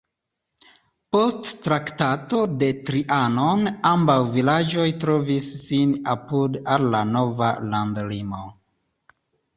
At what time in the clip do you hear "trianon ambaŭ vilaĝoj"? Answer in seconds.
2.87-4.89